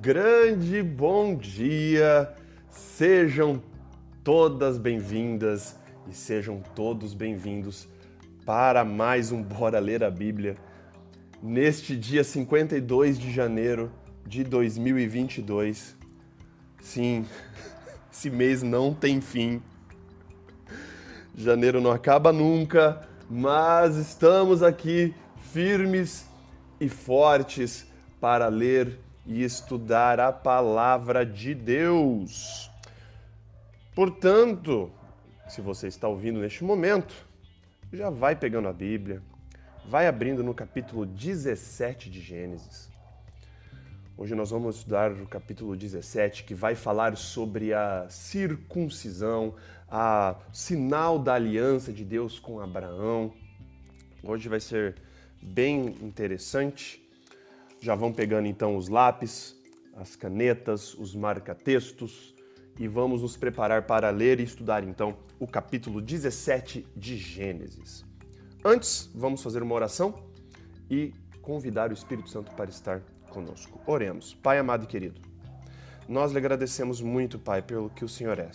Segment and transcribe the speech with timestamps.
[0.00, 2.34] grande bom dia!
[2.70, 3.62] Sejam
[4.24, 5.76] todas bem-vindas
[6.08, 7.86] e sejam todos bem-vindos
[8.46, 10.56] para mais um Bora Ler a Bíblia
[11.42, 13.92] neste dia 52 de janeiro
[14.26, 15.94] de 2022.
[16.80, 17.26] Sim,
[18.10, 19.60] esse mês não tem fim.
[21.34, 25.14] Janeiro não acaba nunca, mas estamos aqui
[25.52, 26.24] firmes
[26.80, 27.86] e fortes
[28.18, 32.70] para ler e estudar a palavra de Deus.
[33.94, 34.90] Portanto,
[35.48, 37.14] se você está ouvindo neste momento,
[37.92, 39.22] já vai pegando a Bíblia,
[39.88, 42.90] vai abrindo no capítulo 17 de Gênesis.
[44.16, 49.54] Hoje nós vamos estudar o capítulo 17, que vai falar sobre a circuncisão,
[49.88, 53.32] a sinal da aliança de Deus com Abraão.
[54.22, 54.96] Hoje vai ser
[55.42, 56.99] bem interessante.
[57.80, 59.56] Já vão pegando então os lápis,
[59.96, 62.34] as canetas, os marca-textos
[62.78, 68.04] e vamos nos preparar para ler e estudar então o capítulo 17 de Gênesis.
[68.62, 70.22] Antes, vamos fazer uma oração
[70.90, 73.80] e convidar o Espírito Santo para estar conosco.
[73.86, 74.34] Oremos.
[74.34, 75.20] Pai amado e querido,
[76.06, 78.50] nós lhe agradecemos muito, Pai, pelo que o Senhor é.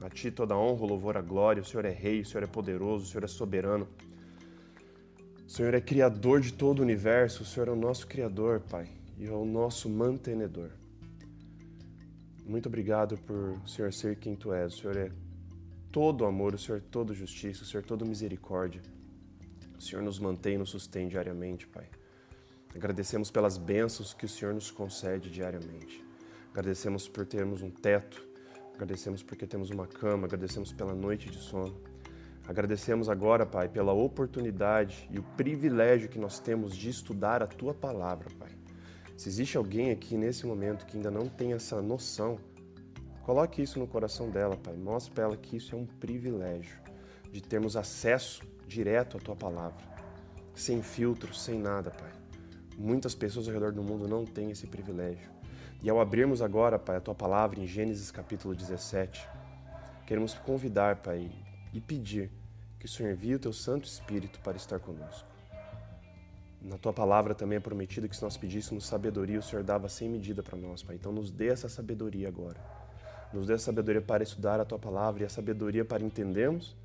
[0.00, 1.62] A Ti toda a honra, o louvor, a glória.
[1.62, 3.88] O Senhor é rei, o Senhor é poderoso, o Senhor é soberano.
[5.48, 8.86] O Senhor é criador de todo o universo, o Senhor é o nosso criador, Pai,
[9.16, 10.68] e é o nosso mantenedor.
[12.44, 14.74] Muito obrigado por o Senhor ser quem Tu és.
[14.74, 15.10] O Senhor é
[15.90, 18.82] todo amor, o Senhor é todo justiça, o Senhor é todo misericórdia.
[19.78, 21.88] O Senhor nos mantém e nos sustém diariamente, Pai.
[22.74, 26.04] Agradecemos pelas bênçãos que o Senhor nos concede diariamente.
[26.50, 28.22] Agradecemos por termos um teto,
[28.74, 31.74] agradecemos porque temos uma cama, agradecemos pela noite de sono.
[32.48, 37.74] Agradecemos agora, Pai, pela oportunidade e o privilégio que nós temos de estudar a Tua
[37.74, 38.48] palavra, Pai.
[39.18, 42.38] Se existe alguém aqui nesse momento que ainda não tem essa noção,
[43.20, 44.74] coloque isso no coração dela, Pai.
[44.78, 46.78] Mostre para ela que isso é um privilégio
[47.30, 49.84] de termos acesso direto à Tua palavra,
[50.54, 52.12] sem filtro, sem nada, Pai.
[52.78, 55.30] Muitas pessoas ao redor do mundo não têm esse privilégio.
[55.82, 59.28] E ao abrirmos agora, Pai, a Tua palavra em Gênesis capítulo 17,
[60.06, 61.30] queremos convidar, Pai,
[61.74, 62.37] e pedir
[62.78, 65.28] que o Senhor envie o teu Santo Espírito para estar conosco.
[66.60, 70.08] Na tua palavra também é prometido que se nós pedíssemos sabedoria, o Senhor dava sem
[70.08, 70.96] medida para nós, Pai.
[70.96, 72.58] Então nos dê essa sabedoria agora.
[73.32, 76.76] Nos dê a sabedoria para estudar a tua palavra e a sabedoria para entendermos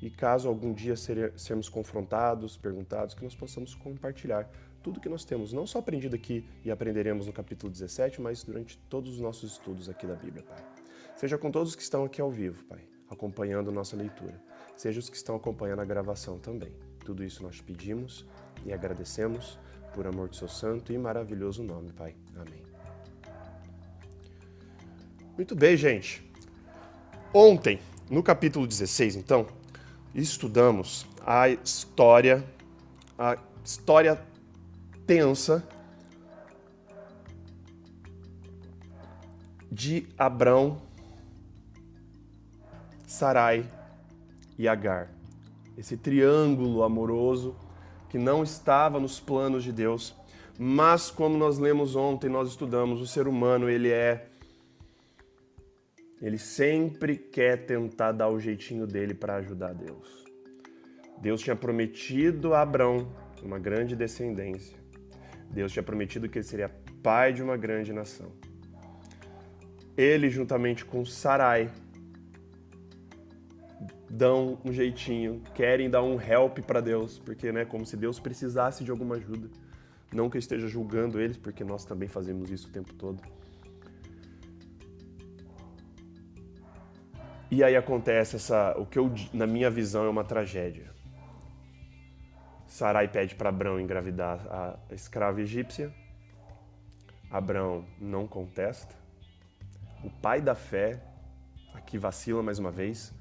[0.00, 4.48] e caso algum dia ser, sermos confrontados, perguntados, que nós possamos compartilhar
[4.82, 8.78] tudo que nós temos, não só aprendido aqui e aprenderemos no capítulo 17, mas durante
[8.88, 10.64] todos os nossos estudos aqui da Bíblia, Pai.
[11.16, 12.80] Seja com todos que estão aqui ao vivo, Pai,
[13.10, 14.49] acompanhando nossa leitura
[14.80, 16.72] seja os que estão acompanhando a gravação também.
[17.04, 18.24] Tudo isso nós pedimos
[18.64, 19.58] e agradecemos
[19.92, 22.16] por amor do seu santo e maravilhoso nome, Pai.
[22.34, 22.62] Amém.
[25.36, 26.26] Muito bem, gente.
[27.34, 29.46] Ontem, no capítulo 16, então,
[30.14, 32.42] estudamos a história,
[33.18, 34.18] a história
[35.06, 35.62] tensa
[39.70, 40.80] de Abrão,
[43.06, 43.79] Sarai
[44.60, 45.10] e Agar.
[45.76, 47.56] Esse triângulo amoroso
[48.10, 50.14] que não estava nos planos de Deus,
[50.58, 54.26] mas como nós lemos ontem, nós estudamos, o ser humano, ele é
[56.20, 60.26] ele sempre quer tentar dar o jeitinho dele para ajudar Deus.
[61.18, 63.10] Deus tinha prometido a Abraão
[63.42, 64.76] uma grande descendência.
[65.50, 66.70] Deus tinha prometido que ele seria
[67.02, 68.30] pai de uma grande nação.
[69.96, 71.70] Ele, juntamente com Sarai,
[74.10, 78.82] dão um jeitinho, querem dar um help para Deus, porque né, como se Deus precisasse
[78.82, 79.48] de alguma ajuda.
[80.12, 83.22] Não que eu esteja julgando eles, porque nós também fazemos isso o tempo todo.
[87.48, 90.90] E aí acontece essa, o que eu, na minha visão é uma tragédia.
[92.66, 95.94] Sarai pede para Abrão engravidar a escrava egípcia.
[97.30, 98.94] Abrão não contesta.
[100.02, 101.00] O pai da fé
[101.74, 103.12] aqui vacila mais uma vez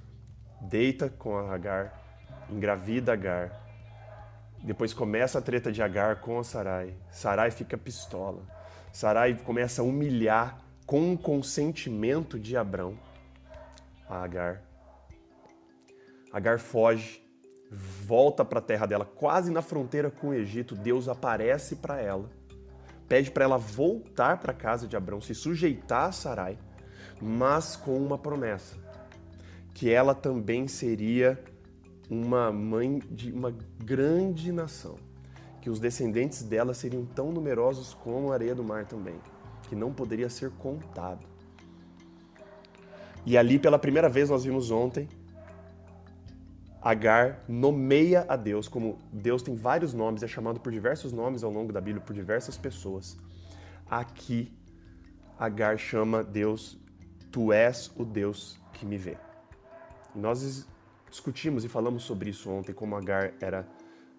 [0.61, 1.93] deita com a Agar,
[2.49, 3.51] engravida Agar.
[4.63, 6.93] Depois começa a treta de Agar com a Sarai.
[7.11, 8.41] Sarai fica pistola.
[8.91, 12.97] Sarai começa a humilhar com o consentimento de Abrão
[14.09, 14.61] a Agar.
[16.31, 17.23] Agar foge,
[17.71, 20.75] volta para a terra dela, quase na fronteira com o Egito.
[20.75, 22.29] Deus aparece para ela,
[23.07, 26.57] pede para ela voltar para a casa de Abrão, se sujeitar a Sarai,
[27.21, 28.78] mas com uma promessa
[29.79, 31.41] que ela também seria
[32.09, 34.97] uma mãe de uma grande nação,
[35.61, 39.15] que os descendentes dela seriam tão numerosos como a areia do mar também.
[39.69, 41.25] que não poderia ser contado.
[43.25, 45.07] E ali, pela primeira vez, nós vimos ontem,
[46.81, 51.51] Agar nomeia a Deus, como Deus tem vários nomes, é chamado por diversos nomes ao
[51.51, 53.15] longo da Bíblia, por diversas pessoas.
[53.89, 54.51] Aqui,
[55.37, 56.77] Agar chama Deus,
[57.31, 59.28] Tu és o Deus que me vê.
[60.15, 60.67] Nós
[61.09, 63.67] discutimos e falamos sobre isso ontem, como Agar era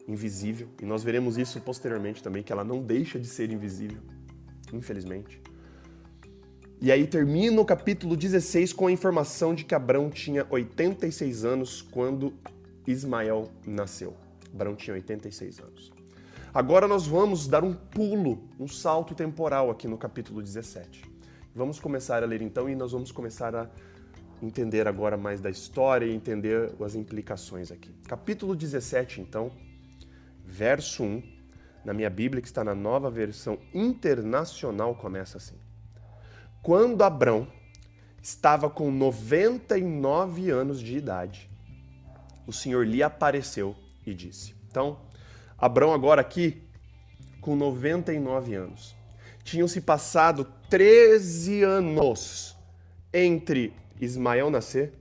[0.08, 4.00] invisível, e nós veremos isso posteriormente também, que ela não deixa de ser invisível,
[4.72, 5.40] infelizmente.
[6.80, 11.82] E aí termina o capítulo 16 com a informação de que Abraão tinha 86 anos
[11.82, 12.32] quando
[12.86, 14.16] Ismael nasceu.
[14.52, 15.92] Abraão tinha 86 anos.
[16.52, 21.04] Agora nós vamos dar um pulo, um salto temporal aqui no capítulo 17.
[21.54, 23.70] Vamos começar a ler então e nós vamos começar a
[24.42, 27.90] entender agora mais da história e entender as implicações aqui.
[28.06, 29.50] Capítulo 17, então,
[30.44, 31.22] verso 1,
[31.84, 35.56] na minha Bíblia, que está na nova versão internacional, começa assim.
[36.62, 37.46] Quando Abrão
[38.22, 41.50] estava com 99 anos de idade,
[42.46, 43.74] o Senhor lhe apareceu
[44.06, 44.54] e disse.
[44.68, 44.98] Então,
[45.58, 46.62] Abrão agora aqui
[47.40, 48.94] com 99 anos.
[49.42, 52.56] Tinham se passado 13 anos
[53.12, 54.92] entre Ismael nascer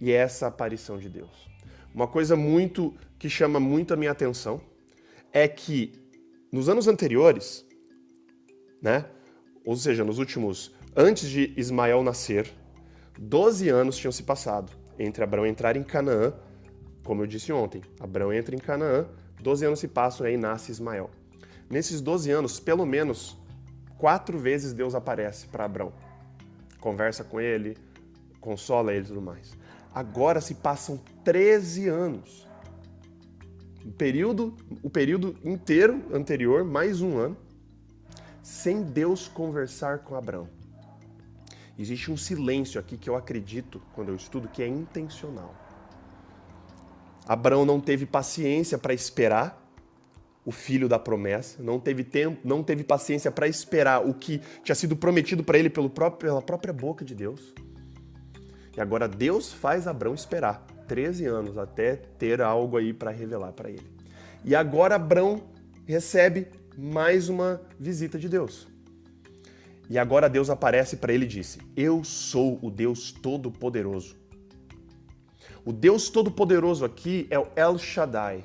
[0.00, 1.48] e essa aparição de Deus.
[1.94, 4.60] Uma coisa muito que chama muito a minha atenção
[5.32, 5.92] é que
[6.52, 7.66] nos anos anteriores,
[8.80, 9.06] né?
[9.64, 12.52] Ou seja, nos últimos Antes de Ismael nascer,
[13.16, 16.32] 12 anos tinham se passado entre Abraão entrar em Canaã,
[17.04, 17.82] como eu disse ontem.
[18.00, 19.06] Abraão entra em Canaã,
[19.40, 21.08] 12 anos se passam e aí nasce Ismael.
[21.70, 23.38] Nesses 12 anos, pelo menos
[23.96, 25.92] quatro vezes Deus aparece para Abraão.
[26.80, 27.76] Conversa com ele,
[28.40, 29.56] consola ele e tudo mais.
[29.94, 32.46] Agora se passam 13 anos.
[33.84, 37.36] O período, o período inteiro anterior, mais um ano,
[38.42, 40.48] sem Deus conversar com Abraão.
[41.78, 45.54] Existe um silêncio aqui que eu acredito, quando eu estudo, que é intencional.
[47.26, 49.64] Abraão não teve paciência para esperar
[50.44, 54.74] o filho da promessa, não teve tempo, não teve paciência para esperar o que tinha
[54.74, 57.52] sido prometido para ele pelo próprio, pela própria boca de Deus.
[58.78, 63.68] E agora Deus faz Abraão esperar 13 anos até ter algo aí para revelar para
[63.68, 63.90] ele.
[64.44, 65.42] E agora Abraão
[65.84, 66.46] recebe
[66.76, 68.68] mais uma visita de Deus.
[69.90, 74.14] E agora Deus aparece para ele e disse: Eu sou o Deus Todo-Poderoso.
[75.64, 78.44] O Deus Todo-Poderoso aqui é o El Shaddai.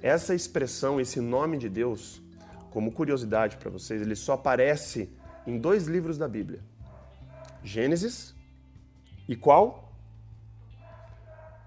[0.00, 2.22] Essa expressão, esse nome de Deus,
[2.70, 5.10] como curiosidade para vocês, ele só aparece
[5.44, 6.60] em dois livros da Bíblia:
[7.64, 8.37] Gênesis
[9.28, 9.92] e qual?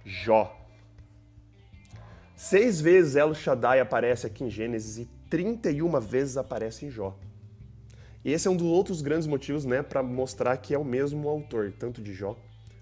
[0.04, 0.58] Jó.
[2.36, 7.16] Seis vezes El Shaddai aparece aqui em Gênesis e 31 vezes aparece em Jó.
[8.25, 11.30] E esse é um dos outros grandes motivos, né, para mostrar que é o mesmo
[11.30, 12.36] autor, tanto de Jó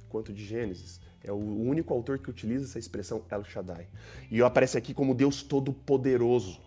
[0.10, 1.00] quanto de Gênesis.
[1.24, 3.88] É o único autor que utiliza essa expressão El Shaddai.
[4.32, 6.60] E aparece aqui como Deus Todo-Poderoso.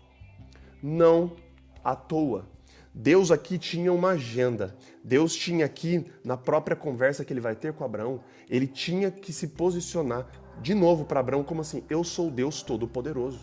[0.81, 1.35] Não
[1.83, 2.47] à toa.
[2.93, 4.75] Deus aqui tinha uma agenda.
[5.03, 8.19] Deus tinha aqui, na própria conversa que ele vai ter com Abraão,
[8.49, 10.27] ele tinha que se posicionar
[10.61, 13.39] de novo para Abraão como assim: Eu sou Deus Todo-Poderoso.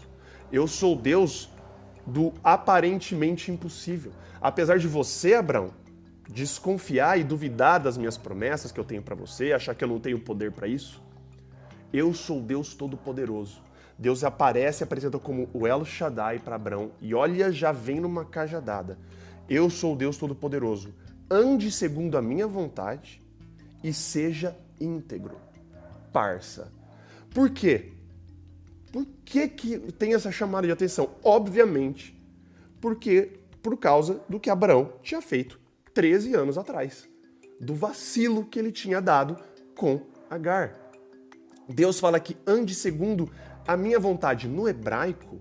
[0.53, 1.51] Eu sou Deus
[2.07, 4.13] do aparentemente impossível.
[4.41, 5.73] Apesar de você, Abraão,
[6.29, 9.99] desconfiar e duvidar das minhas promessas que eu tenho para você, achar que eu não
[9.99, 11.03] tenho poder para isso,
[11.93, 13.63] eu sou Deus Todo-Poderoso.
[13.99, 18.25] Deus aparece e apresenta como o El Shaddai para Abraão e olha, já vem numa
[18.25, 18.97] cajadada.
[19.51, 20.95] Eu sou Deus Todo-Poderoso.
[21.29, 23.21] Ande segundo a minha vontade
[23.83, 25.37] e seja íntegro.
[26.13, 26.73] Parça.
[27.35, 27.91] Por quê?
[28.93, 31.11] Por que, que tem essa chamada de atenção?
[31.25, 32.17] Obviamente,
[32.81, 35.59] porque por causa do que Abraão tinha feito
[35.95, 37.09] 13 anos atrás,
[37.61, 39.37] do vacilo que ele tinha dado
[39.77, 40.77] com Agar.
[41.69, 43.29] Deus fala que ande segundo
[43.67, 44.47] a minha vontade.
[44.47, 45.41] No hebraico,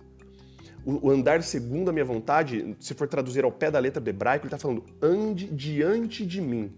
[0.85, 4.45] o andar segundo a minha vontade, se for traduzir ao pé da letra do hebraico,
[4.45, 6.73] ele está falando ande diante de mim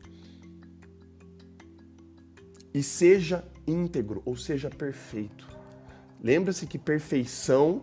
[2.74, 5.48] e seja íntegro, ou seja perfeito.
[6.22, 7.82] Lembra-se que perfeição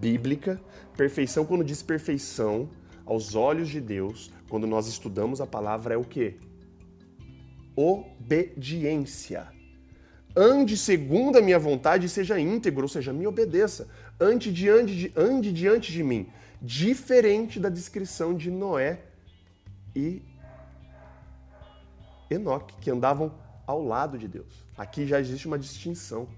[0.00, 0.60] bíblica,
[0.96, 2.68] perfeição, quando diz perfeição,
[3.06, 6.36] aos olhos de Deus, quando nós estudamos a palavra, é o que?
[7.74, 9.48] Obediência.
[10.36, 13.88] Ande segundo a minha vontade e seja íntegro, ou seja, me obedeça.
[14.20, 16.28] Ande diante de, ande diante de mim.
[16.60, 19.00] Diferente da descrição de Noé
[19.94, 20.22] e
[22.30, 23.32] Enoque, que andavam
[23.66, 24.64] ao lado de Deus.
[24.76, 26.28] Aqui já existe uma distinção.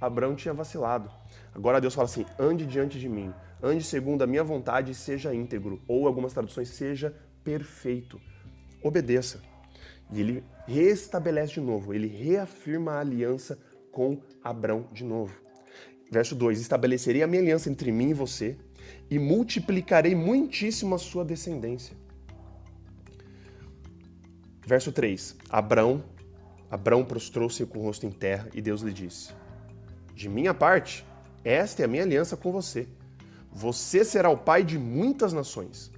[0.00, 1.10] Abraão tinha vacilado.
[1.54, 5.34] Agora Deus fala assim: ande diante de mim, ande segundo a minha vontade e seja
[5.34, 5.82] íntegro.
[5.86, 8.20] Ou algumas traduções, seja perfeito.
[8.82, 9.42] obedeça.
[10.10, 13.58] E ele restabelece de novo, ele reafirma a aliança
[13.92, 15.49] com Abrão de novo.
[16.10, 18.56] Verso 2: Estabelecerei a minha aliança entre mim e você,
[19.08, 21.96] e multiplicarei muitíssimo a sua descendência.
[24.66, 26.02] Verso 3: Abrão,
[26.70, 29.32] Abrão prostrou-se com o rosto em terra, e Deus lhe disse:
[30.14, 31.06] De minha parte,
[31.44, 32.88] esta é a minha aliança com você.
[33.52, 35.90] Você será o pai de muitas nações.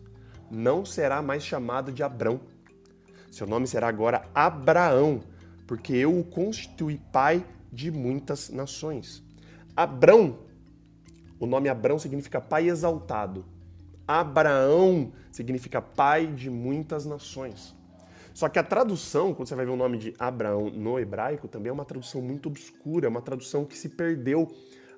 [0.51, 2.41] Não será mais chamado de Abrão.
[3.31, 5.23] Seu nome será agora Abraão,
[5.67, 9.23] porque eu o constituí pai de muitas nações.
[9.77, 10.39] Abrão,
[11.39, 13.45] o nome Abrão significa pai exaltado.
[14.07, 17.75] Abraão significa pai de muitas nações.
[18.35, 21.71] Só que a tradução, quando você vai ver o nome de Abraão no hebraico, também
[21.71, 24.49] é uma tradução muito obscura, é uma tradução que se perdeu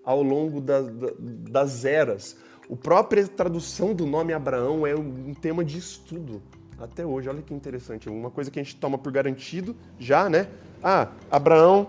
[0.05, 2.37] ao longo da, da, das eras.
[2.71, 6.43] A própria tradução do nome Abraão é um tema de estudo
[6.79, 7.29] até hoje.
[7.29, 10.49] Olha que interessante, uma coisa que a gente toma por garantido já, né?
[10.83, 11.89] Ah, Abraão,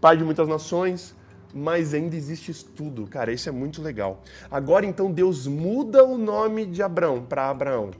[0.00, 1.14] pai de muitas nações,
[1.54, 3.06] mas ainda existe estudo.
[3.06, 4.22] Cara, isso é muito legal.
[4.50, 7.90] Agora então Deus muda o nome de Abraão para Abraão.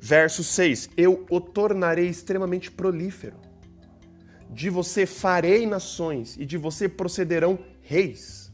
[0.00, 3.36] Verso 6: Eu o tornarei extremamente prolífero.
[4.50, 8.50] De você farei nações e de você procederão reis.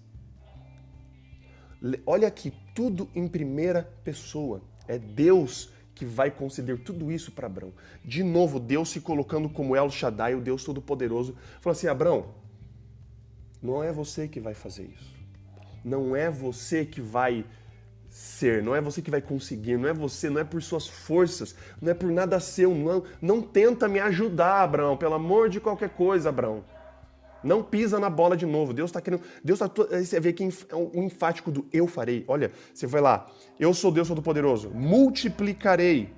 [2.04, 4.62] Olha aqui, tudo em primeira pessoa.
[4.88, 7.72] É Deus que vai conceder tudo isso para Abraão.
[8.04, 12.26] De novo, Deus se colocando como El Shaddai, o Deus Todo-Poderoso, falou assim: Abraão,
[13.62, 15.14] não é você que vai fazer isso.
[15.84, 17.44] Não é você que vai
[18.08, 21.54] ser, não é você que vai conseguir, não é você, não é por suas forças,
[21.82, 25.90] não é por nada seu, não, não tenta me ajudar, Abraão, pelo amor de qualquer
[25.90, 26.64] coisa, Abraão.
[27.44, 28.72] Não pisa na bola de novo.
[28.72, 29.22] Deus está querendo.
[29.44, 29.70] Deus está.
[29.98, 32.24] Você vê aqui o enfático do eu farei.
[32.26, 33.26] Olha, você vai lá.
[33.60, 34.70] Eu sou Deus Todo-Poderoso.
[34.70, 36.10] Multiplicarei,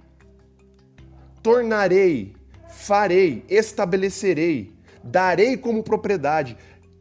[1.43, 2.35] tornarei,
[2.69, 6.57] farei, estabelecerei, darei como propriedade.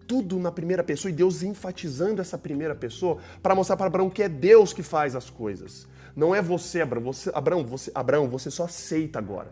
[0.07, 4.21] Tudo na primeira pessoa e Deus enfatizando essa primeira pessoa para mostrar para Abraão que
[4.21, 5.87] é Deus que faz as coisas.
[6.15, 7.03] Não é você, Abraão.
[7.05, 9.51] Você, Abraão, você, Abraão, você só aceita agora.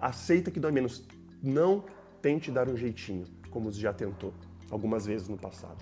[0.00, 1.02] Aceita que dói menos.
[1.42, 1.84] Não
[2.20, 4.34] tente dar um jeitinho como já tentou
[4.68, 5.78] algumas vezes no passado.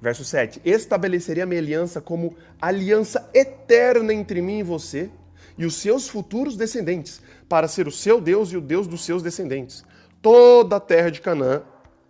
[0.00, 5.10] Verso 7: Estabelecerei a minha aliança como aliança eterna entre mim e você
[5.58, 9.20] e os seus futuros descendentes, para ser o seu Deus e o Deus dos seus
[9.20, 9.84] descendentes.
[10.22, 11.62] Toda a terra de Canaã,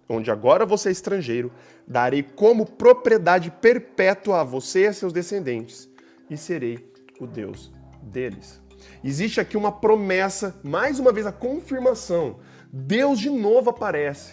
[0.06, 1.50] onde agora você é estrangeiro,
[1.86, 5.88] darei como propriedade perpétua a você e a seus descendentes,
[6.28, 8.60] e serei o Deus deles.
[9.02, 12.36] Existe aqui uma promessa, mais uma vez a confirmação
[12.72, 14.32] Deus de novo aparece.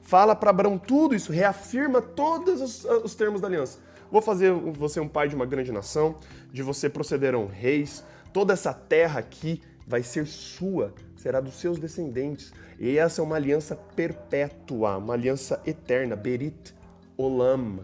[0.00, 3.78] Fala para Abraão tudo isso, reafirma todos os, os, termos da aliança.
[4.10, 6.16] Vou fazer você um pai de uma grande nação,
[6.52, 12.52] de você procederão reis, toda essa terra aqui vai ser sua, será dos seus descendentes.
[12.78, 16.74] E essa é uma aliança perpétua, uma aliança eterna, Berit
[17.16, 17.80] Olam.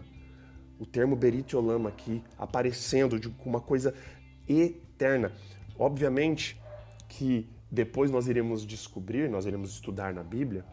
[0.79, 3.93] O termo Berit Olam aqui aparecendo de uma coisa
[4.47, 5.31] eterna.
[5.77, 6.61] Obviamente
[7.07, 10.65] que depois nós iremos descobrir, nós iremos estudar na Bíblia,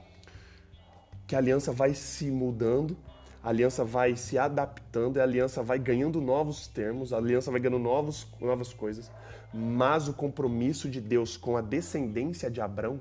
[1.26, 2.96] que a aliança vai se mudando,
[3.42, 7.78] a aliança vai se adaptando, a aliança vai ganhando novos termos, a aliança vai ganhando
[7.78, 9.10] novos, novas coisas,
[9.52, 13.00] mas o compromisso de Deus com a descendência de Abraão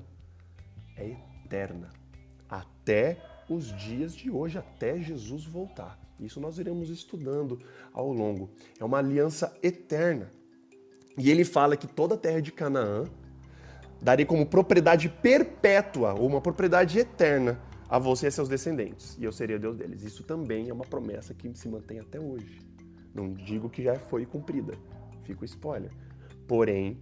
[0.98, 1.90] é eterna,
[2.50, 3.18] até
[3.50, 6.00] os dias de hoje, até Jesus voltar.
[6.20, 7.60] Isso nós iremos estudando
[7.94, 8.50] ao longo.
[8.80, 10.32] É uma aliança eterna.
[11.18, 13.06] E ele fala que toda a terra de Canaã,
[14.06, 17.60] darei como propriedade perpétua, ou uma propriedade eterna,
[17.90, 20.04] a você e a seus descendentes, e eu seria Deus deles.
[20.04, 22.62] Isso também é uma promessa que se mantém até hoje.
[23.16, 24.76] Não digo que já foi cumprida,
[25.24, 25.90] fica o spoiler.
[26.48, 27.00] Porém,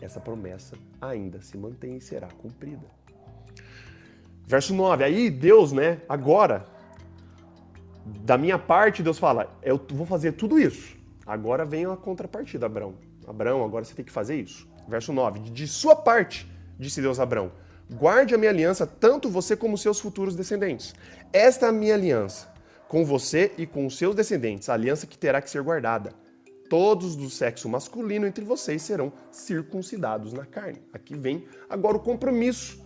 [0.00, 2.86] essa promessa ainda se mantém e será cumprida.
[4.46, 6.66] Verso 9, aí Deus, né, agora,
[8.06, 10.96] da minha parte, Deus fala: Eu vou fazer tudo isso.
[11.26, 12.94] Agora vem a contrapartida, Abraão.
[13.26, 14.66] Abraão, agora você tem que fazer isso.
[14.88, 17.52] Verso 9: De sua parte, disse Deus a Abraão,
[17.90, 20.94] guarde a minha aliança, tanto você como seus futuros descendentes.
[21.32, 22.52] Esta é a minha aliança,
[22.88, 26.12] com você e com os seus descendentes, a aliança que terá que ser guardada.
[26.68, 30.82] Todos do sexo masculino entre vocês serão circuncidados na carne.
[30.92, 32.84] Aqui vem agora o compromisso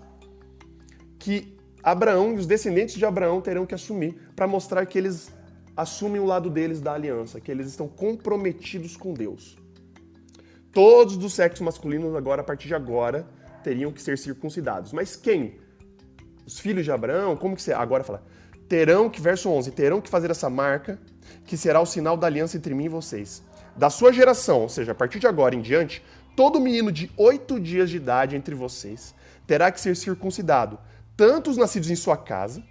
[1.18, 5.32] que Abraão e os descendentes de Abraão terão que assumir para mostrar que eles
[5.74, 9.56] assumem o lado deles da aliança, que eles estão comprometidos com Deus.
[10.72, 13.26] Todos do sexo masculino, agora, a partir de agora,
[13.62, 14.92] teriam que ser circuncidados.
[14.92, 15.58] Mas quem?
[16.46, 17.36] Os filhos de Abraão?
[17.36, 17.72] Como que você.
[17.72, 18.22] Agora fala.
[18.68, 20.98] Terão que, verso 11, terão que fazer essa marca,
[21.44, 23.42] que será o sinal da aliança entre mim e vocês.
[23.76, 26.04] da sua geração, ou seja, a partir de agora em diante,
[26.36, 29.14] todo menino de oito dias de idade entre vocês
[29.46, 30.78] terá que ser circuncidado,
[31.16, 32.62] tanto os nascidos em sua casa,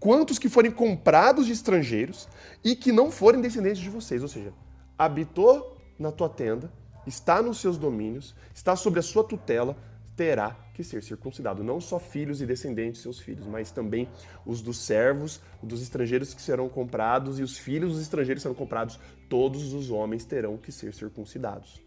[0.00, 2.28] quanto os que forem comprados de estrangeiros
[2.64, 4.22] e que não forem descendentes de vocês.
[4.22, 4.52] Ou seja,
[4.98, 6.72] habitou na tua tenda,
[7.10, 9.76] está nos seus domínios, está sobre a sua tutela,
[10.16, 11.64] terá que ser circuncidado.
[11.64, 14.08] Não só filhos e descendentes de seus filhos, mas também
[14.46, 18.98] os dos servos, dos estrangeiros que serão comprados e os filhos dos estrangeiros serão comprados.
[19.28, 21.82] Todos os homens terão que ser circuncidados.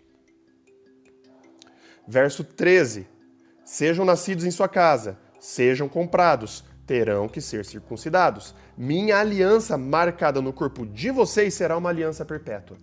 [2.08, 3.08] Verso 13:
[3.64, 8.54] Sejam nascidos em sua casa, sejam comprados, terão que ser circuncidados.
[8.78, 12.78] Minha aliança marcada no corpo de vocês será uma aliança perpétua.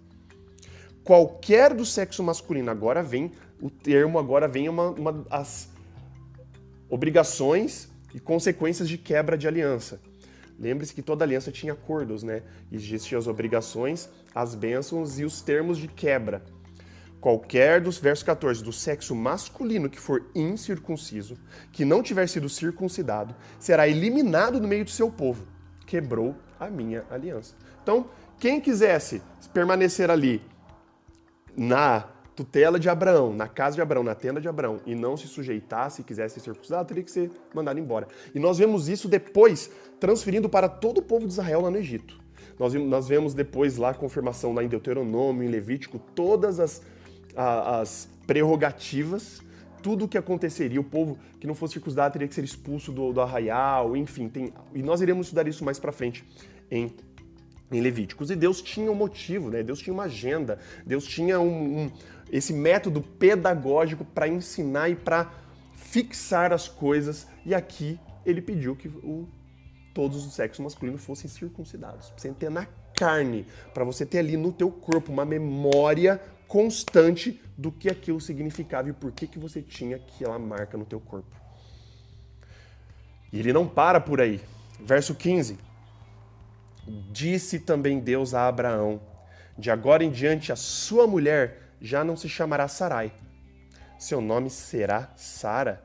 [1.11, 5.69] Qualquer do sexo masculino, agora vem o termo, agora vem uma, uma as
[6.89, 10.01] obrigações e consequências de quebra de aliança.
[10.57, 12.45] Lembre-se que toda aliança tinha acordos, né?
[12.71, 16.45] Existiam as obrigações, as bênçãos e os termos de quebra.
[17.21, 21.37] Qualquer dos versos 14 do sexo masculino que for incircunciso,
[21.73, 25.45] que não tiver sido circuncidado, será eliminado do meio do seu povo.
[25.89, 27.57] Quebrou a minha aliança.
[27.83, 29.21] Então, quem quisesse
[29.53, 30.41] permanecer ali
[31.61, 35.29] na tutela de Abraão, na casa de Abraão, na tenda de Abraão, e não se
[35.29, 38.09] sujeitasse e quisesse ser circuncidado, teria que ser mandado embora.
[38.35, 42.19] E nós vemos isso depois transferindo para todo o povo de Israel lá no Egito.
[42.59, 46.81] Nós, nós vemos depois lá a confirmação lá em Deuteronômio, em Levítico, todas as
[47.37, 49.43] as prerrogativas,
[49.83, 53.13] tudo o que aconteceria, o povo que não fosse circuncidado teria que ser expulso do,
[53.13, 56.25] do arraial, enfim, tem, e nós iremos estudar isso mais para frente
[56.71, 56.93] em,
[57.71, 58.31] em Levíticos.
[58.31, 59.63] E Deus tinha um motivo, né?
[59.63, 61.93] Deus tinha uma agenda, Deus tinha um, um
[62.31, 65.31] esse método pedagógico para ensinar e para
[65.75, 69.29] fixar as coisas, e aqui ele pediu que o,
[69.93, 74.53] todos os sexos masculinos fossem circuncidados, você ter na carne, para você ter ali no
[74.53, 79.97] teu corpo uma memória constante do que aquilo significava e por que, que você tinha
[79.97, 81.35] aquela marca no teu corpo.
[83.33, 84.41] E ele não para por aí.
[84.81, 85.59] Verso 15.
[86.87, 89.01] Disse também Deus a Abraão:
[89.59, 93.13] De agora em diante a sua mulher já não se chamará Sarai.
[93.99, 95.85] Seu nome será Sara.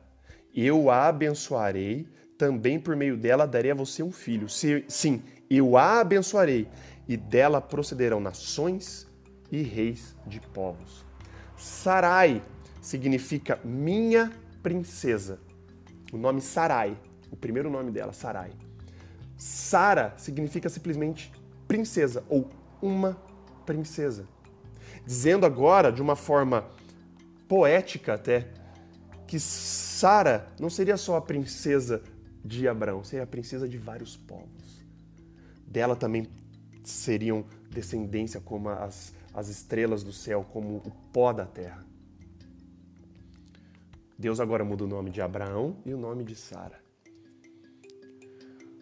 [0.53, 4.47] Eu a abençoarei, também por meio dela darei a você um filho.
[4.47, 6.67] Sim, eu a abençoarei,
[7.07, 9.05] e dela procederão nações
[9.51, 11.05] e reis de povos.
[11.57, 12.41] Sarai
[12.81, 14.31] significa minha
[14.63, 15.39] princesa.
[16.13, 16.97] O nome Sarai,
[17.31, 18.51] o primeiro nome dela, Sarai.
[19.37, 21.31] Sara significa simplesmente
[21.67, 22.49] princesa ou
[22.81, 23.17] uma
[23.65, 24.27] princesa.
[25.05, 26.65] Dizendo agora, de uma forma
[27.47, 28.47] poética até,
[29.27, 32.01] que Sara não seria só a princesa
[32.43, 34.85] de Abraão, seria a princesa de vários povos.
[35.67, 36.27] Dela também
[36.83, 41.85] seriam descendência como as as estrelas do céu como o pó da terra.
[44.17, 46.84] Deus agora muda o nome de Abraão e o nome de Sara.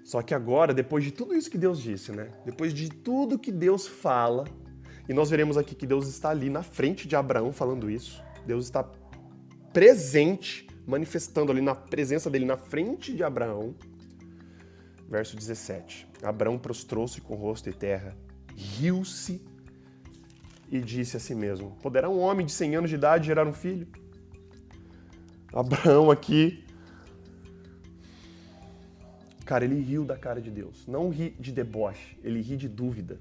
[0.03, 2.29] Só que agora, depois de tudo isso que Deus disse, né?
[2.45, 4.45] Depois de tudo que Deus fala,
[5.07, 8.21] e nós veremos aqui que Deus está ali na frente de Abraão falando isso.
[8.45, 8.89] Deus está
[9.71, 13.75] presente, manifestando ali na presença dele na frente de Abraão.
[15.09, 16.07] Verso 17.
[16.21, 18.15] Abraão prostrou-se com rosto e terra,
[18.55, 19.41] riu-se
[20.71, 23.53] e disse a si mesmo: Poderá um homem de 100 anos de idade gerar um
[23.53, 23.87] filho?
[25.53, 26.63] Abraão aqui.
[29.45, 30.87] Cara, ele riu da cara de Deus.
[30.87, 33.19] Não ri de deboche, ele ri de dúvida.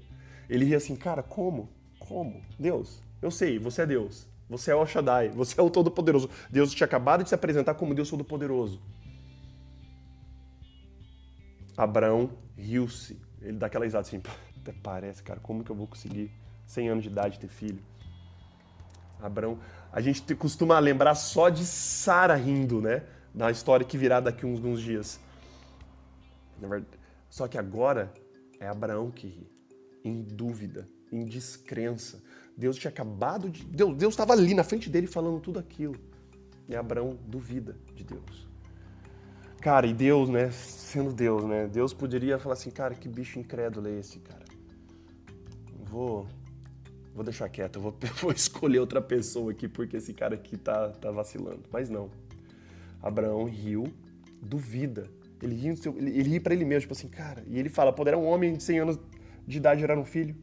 [0.49, 1.69] Ele ri assim, cara, como?
[1.99, 2.41] Como?
[2.59, 4.27] Deus, eu sei, você é Deus.
[4.49, 6.29] Você é o Shaddai, você é o Todo-Poderoso.
[6.49, 8.81] Deus tinha acabado de se apresentar como Deus Todo-Poderoso.
[11.75, 13.19] Abraão riu-se.
[13.41, 14.21] Ele dá aquela risada assim,
[14.61, 16.31] até parece, cara, como que eu vou conseguir
[16.65, 17.79] 100 anos de idade ter filho.
[19.21, 19.57] Abraão,
[19.91, 23.03] a gente costuma lembrar só de Sara rindo, né?
[23.33, 25.19] Na história que virá daqui uns, uns dias.
[27.29, 28.13] Só que agora
[28.59, 29.47] é Abraão que ri,
[30.03, 32.21] em dúvida, em descrença.
[32.57, 33.63] Deus tinha acabado de.
[33.65, 35.95] Deus estava ali na frente dele falando tudo aquilo.
[36.67, 38.47] E Abraão duvida de Deus.
[39.59, 40.51] Cara, e Deus, né?
[40.51, 41.67] Sendo Deus, né?
[41.67, 44.43] Deus poderia falar assim, cara, que bicho incrédulo é esse, cara?
[45.85, 46.27] Vou
[47.13, 51.11] vou deixar quieto, vou, vou, escolher outra pessoa aqui porque esse cara aqui tá, tá
[51.11, 51.63] vacilando.
[51.71, 52.09] Mas não.
[53.01, 53.85] Abraão riu,
[54.41, 55.09] duvida.
[55.43, 57.43] Ele ri, ele, ele ri para ele mesmo, tipo assim, cara.
[57.47, 58.99] E ele fala: poderá um homem de 100 anos
[59.45, 60.35] de idade gerar um filho?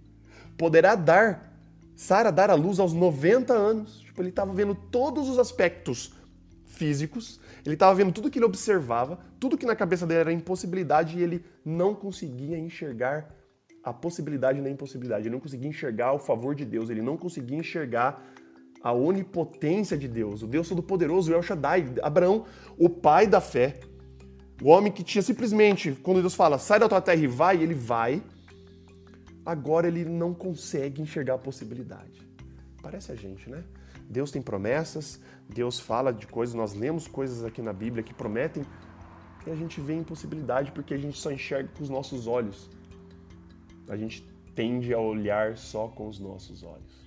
[0.58, 1.58] Poderá dar,
[1.96, 4.00] Sara dar a luz aos 90 anos?
[4.00, 6.12] Tipo, ele estava vendo todos os aspectos
[6.66, 11.18] físicos, ele estava vendo tudo que ele observava, tudo que na cabeça dele era impossibilidade
[11.18, 13.34] e ele não conseguia enxergar
[13.82, 15.26] a possibilidade na impossibilidade.
[15.26, 18.22] Ele não conseguia enxergar o favor de Deus, ele não conseguia enxergar
[18.82, 22.46] a onipotência de Deus, o Deus Todo-Poderoso, o El Shaddai, Abraão,
[22.78, 23.78] o pai da fé,
[24.62, 27.74] o homem que tinha simplesmente, quando Deus fala, sai da tua terra e vai, ele
[27.74, 28.22] vai,
[29.44, 32.20] agora ele não consegue enxergar a possibilidade.
[32.82, 33.64] Parece a gente, né?
[34.08, 38.64] Deus tem promessas, Deus fala de coisas, nós lemos coisas aqui na Bíblia que prometem
[39.46, 42.68] e a gente vê impossibilidade porque a gente só enxerga com os nossos olhos.
[43.88, 44.22] A gente
[44.54, 47.00] tende a olhar só com os nossos olhos.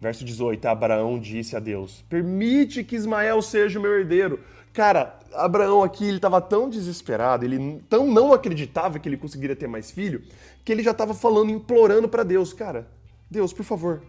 [0.00, 4.40] Verso 18: Abraão disse a Deus: Permite que Ismael seja o meu herdeiro.
[4.76, 9.66] Cara, Abraão aqui ele estava tão desesperado, ele tão não acreditava que ele conseguiria ter
[9.66, 10.22] mais filho,
[10.62, 12.86] que ele já estava falando, implorando para Deus: Cara,
[13.30, 14.02] Deus, por favor,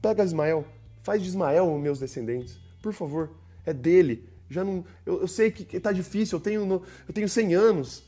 [0.00, 0.64] pega Ismael,
[1.02, 3.32] faz de Ismael meus descendentes, por favor,
[3.66, 4.26] é dele.
[4.48, 8.02] Já não, eu, eu sei que está difícil, eu tenho, eu tenho 100 anos,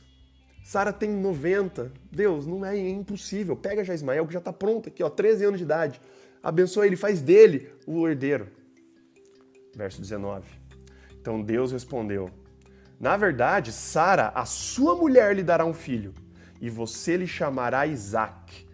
[0.63, 1.91] Sara tem 90.
[2.11, 3.55] Deus, não é, é impossível.
[3.55, 6.01] Pega já Ismael, que já está pronto aqui, ó, 13 anos de idade
[6.41, 8.47] abençoa ele, faz dele o herdeiro.
[9.75, 10.56] Verso 19.
[11.27, 12.29] Então Deus respondeu:
[12.97, 16.13] Na verdade, Sara, a sua mulher, lhe dará um filho,
[16.61, 18.65] e você lhe chamará Isaac.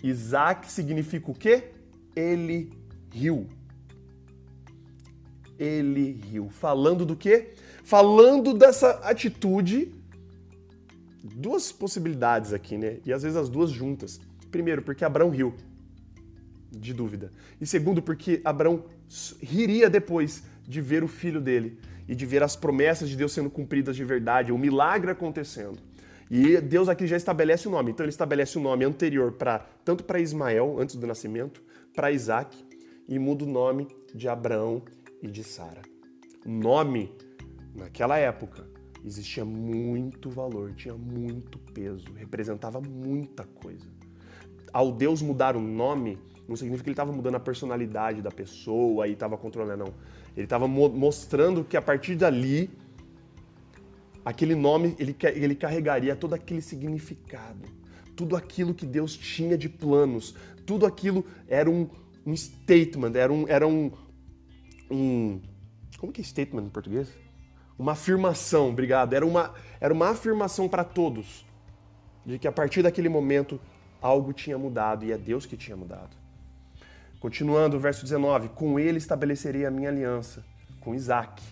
[0.00, 1.72] Isaac significa o quê?
[2.14, 2.72] Ele
[3.10, 3.48] riu.
[5.58, 6.48] Ele riu.
[6.50, 7.54] Falando do quê?
[7.82, 9.92] Falando dessa atitude.
[11.20, 12.98] Duas possibilidades aqui, né?
[13.04, 14.20] E às vezes as duas juntas.
[14.52, 15.52] Primeiro, porque Abraão riu
[16.70, 17.32] de dúvida.
[17.60, 18.84] E segundo, porque Abraão
[19.40, 21.76] riria depois de ver o filho dele
[22.08, 25.78] e de ver as promessas de Deus sendo cumpridas de verdade, o milagre acontecendo.
[26.30, 27.90] E Deus aqui já estabelece o nome.
[27.90, 31.62] Então ele estabelece o nome anterior para tanto para Ismael antes do nascimento,
[31.94, 32.56] para Isaac
[33.08, 34.82] e muda o nome de Abraão
[35.22, 35.82] e de Sara.
[36.44, 37.12] Nome
[37.74, 38.66] naquela época
[39.04, 43.86] existia muito valor, tinha muito peso, representava muita coisa.
[44.72, 49.08] Ao Deus mudar o nome, não significa que ele estava mudando a personalidade da pessoa
[49.08, 49.94] e estava controlando, não.
[50.38, 52.70] Ele estava mo mostrando que a partir dali,
[54.24, 57.68] aquele nome, ele, ele carregaria todo aquele significado.
[58.14, 60.36] Tudo aquilo que Deus tinha de planos.
[60.64, 61.90] Tudo aquilo era um,
[62.24, 63.90] um statement, era um, era um,
[64.88, 65.40] um...
[65.98, 67.08] Como que é statement em português?
[67.76, 69.14] Uma afirmação, obrigado.
[69.14, 71.44] Era uma, era uma afirmação para todos.
[72.24, 73.60] De que a partir daquele momento
[74.00, 76.16] algo tinha mudado e é Deus que tinha mudado.
[77.20, 80.44] Continuando o verso 19: Com ele estabelecerei a minha aliança,
[80.80, 81.42] com Isaac,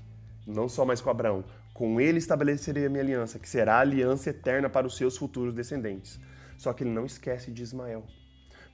[0.47, 1.45] não só mais com Abraão.
[1.75, 5.53] Com ele estabelecerei a minha aliança, que será a aliança eterna para os seus futuros
[5.53, 6.19] descendentes.
[6.57, 8.05] Só que ele não esquece de Ismael.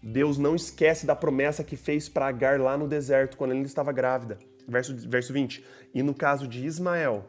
[0.03, 3.91] Deus não esquece da promessa que fez para Agar lá no deserto, quando ele estava
[3.91, 4.39] grávida.
[4.69, 5.65] Verso, verso 20.
[5.93, 7.25] E no caso de Ismael,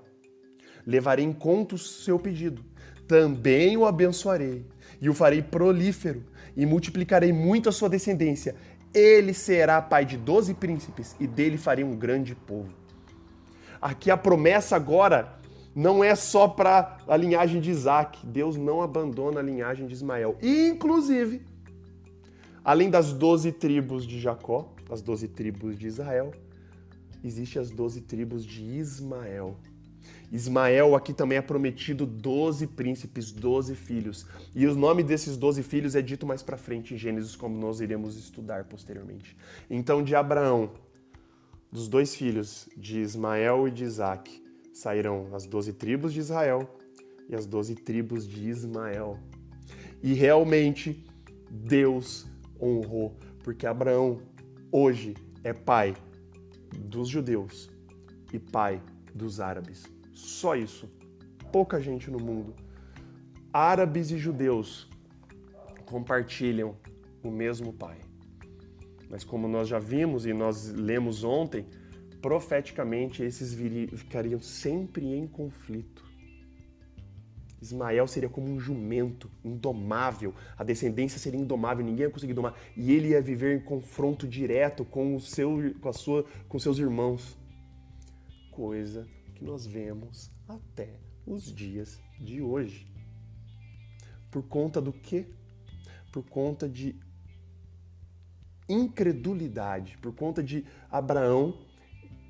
[0.85, 2.63] levarei em conta o seu pedido.
[3.07, 4.65] Também o abençoarei
[5.01, 6.23] e o farei prolífero
[6.55, 8.55] e multiplicarei muito a sua descendência
[8.93, 12.73] ele será pai de doze príncipes e dele farei um grande povo.
[13.81, 15.39] Aqui a promessa agora
[15.75, 18.25] não é só para a linhagem de Isaac.
[18.25, 20.37] Deus não abandona a linhagem de Ismael.
[20.41, 21.41] Inclusive,
[22.63, 26.31] além das doze tribos de Jacó, as doze tribos de Israel,
[27.23, 29.57] existem as doze tribos de Ismael.
[30.33, 34.25] Ismael aqui também é prometido 12 príncipes, 12 filhos.
[34.55, 37.79] E o nome desses 12 filhos é dito mais para frente em Gênesis, como nós
[37.79, 39.37] iremos estudar posteriormente.
[39.69, 40.71] Então, de Abraão,
[41.71, 44.43] dos dois filhos, de Ismael e de Isaac,
[44.73, 46.67] sairão as 12 tribos de Israel
[47.29, 49.19] e as 12 tribos de Ismael.
[50.01, 51.05] E realmente
[51.47, 52.25] Deus
[52.59, 54.19] honrou, porque Abraão
[54.71, 55.95] hoje é pai
[56.75, 57.69] dos judeus
[58.33, 58.81] e pai
[59.13, 59.83] dos árabes.
[60.13, 60.89] Só isso.
[61.51, 62.55] Pouca gente no mundo.
[63.51, 64.89] Árabes e judeus
[65.85, 66.75] compartilham
[67.23, 67.97] o mesmo Pai.
[69.09, 71.65] Mas como nós já vimos e nós lemos ontem,
[72.21, 73.53] profeticamente esses
[73.95, 76.03] ficariam sempre em conflito.
[77.61, 80.33] Ismael seria como um jumento, indomável.
[80.57, 82.57] A descendência seria indomável, ninguém ia conseguir domar.
[82.75, 86.77] E ele ia viver em confronto direto com, o seu, com, a sua, com seus
[86.77, 87.37] irmãos.
[88.51, 89.07] Coisa
[89.43, 92.87] que nós vemos até os dias de hoje.
[94.31, 95.27] Por conta do quê?
[96.13, 96.95] Por conta de
[98.69, 101.59] incredulidade, por conta de Abraão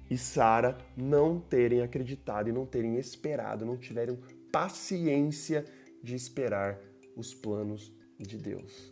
[0.09, 4.17] e Sara não terem acreditado e não terem esperado, não tiveram
[4.51, 5.65] paciência
[6.03, 6.79] de esperar
[7.15, 8.91] os planos de Deus.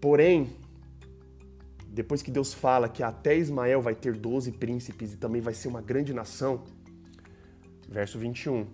[0.00, 0.56] Porém,
[1.98, 5.66] depois que Deus fala que até Ismael vai ter 12 príncipes e também vai ser
[5.66, 6.62] uma grande nação,
[7.88, 8.68] verso 21.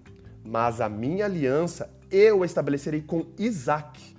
[0.44, 4.14] mas a minha aliança eu estabelecerei com Isaac,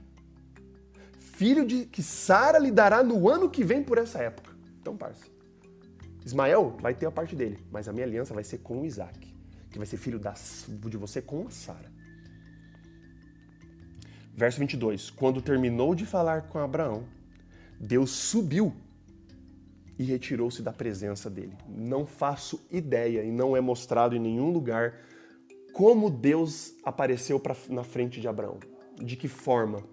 [1.19, 4.51] filho de que Sara lhe dará no ano que vem por essa época.
[4.81, 5.25] Então, parça,
[6.25, 9.31] Ismael vai ter a parte dele, mas a minha aliança vai ser com Isaac,
[9.69, 10.19] que vai ser filho
[10.89, 11.91] de você com a Sara.
[14.33, 15.11] Verso 22.
[15.11, 17.03] Quando terminou de falar com Abraão,
[17.79, 18.73] Deus subiu
[19.97, 21.57] e retirou-se da presença dele.
[21.67, 24.99] Não faço ideia e não é mostrado em nenhum lugar
[25.73, 28.59] como Deus apareceu pra, na frente de Abraão.
[29.01, 29.83] De que forma?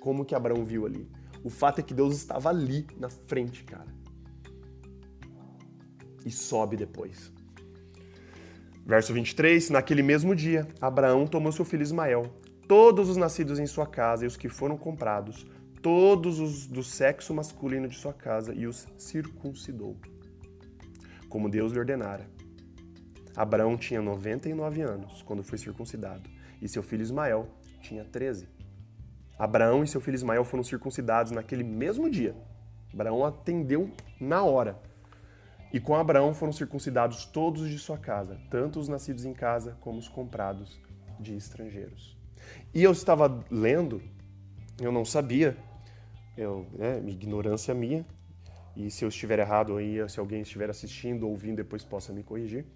[0.00, 1.10] Como que Abraão viu ali?
[1.44, 3.94] O fato é que Deus estava ali na frente, cara.
[6.24, 7.30] E sobe depois.
[8.84, 12.32] Verso 23: Naquele mesmo dia, Abraão tomou seu filho Ismael,
[12.66, 15.46] todos os nascidos em sua casa e os que foram comprados,
[15.86, 19.96] todos os do sexo masculino de sua casa e os circuncidou,
[21.28, 22.26] como Deus lhe ordenara.
[23.36, 26.28] Abraão tinha 99 anos quando foi circuncidado
[26.60, 27.46] e seu filho Ismael
[27.80, 28.48] tinha 13.
[29.38, 32.34] Abraão e seu filho Ismael foram circuncidados naquele mesmo dia.
[32.92, 33.88] Abraão atendeu
[34.20, 34.76] na hora.
[35.72, 40.00] E com Abraão foram circuncidados todos de sua casa, tanto os nascidos em casa como
[40.00, 40.80] os comprados
[41.20, 42.18] de estrangeiros.
[42.74, 44.02] E eu estava lendo,
[44.80, 45.56] eu não sabia
[46.36, 48.06] eu, né, ignorância minha,
[48.76, 52.22] e se eu estiver errado aí, se alguém estiver assistindo ou ouvindo, depois possa me
[52.22, 52.66] corrigir.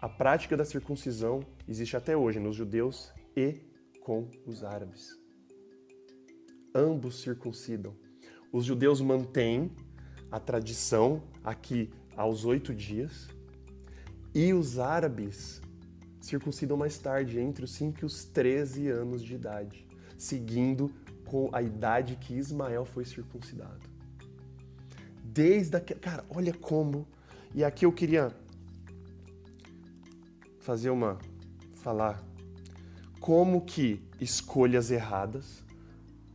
[0.00, 3.60] A prática da circuncisão existe até hoje nos judeus e
[4.00, 5.18] com os árabes.
[6.74, 7.96] Ambos circuncidam.
[8.52, 9.72] Os judeus mantêm
[10.30, 13.28] a tradição aqui aos oito dias
[14.34, 15.60] e os árabes
[16.20, 19.86] circuncidam mais tarde, entre os 5 e os 13 anos de idade,
[20.18, 20.92] seguindo
[21.26, 23.88] com a idade que Ismael foi circuncidado.
[25.22, 26.00] Desde aquele.
[26.00, 27.06] Cara, olha como.
[27.54, 28.34] E aqui eu queria
[30.60, 31.18] fazer uma.
[31.74, 32.22] falar
[33.20, 35.64] como que escolhas erradas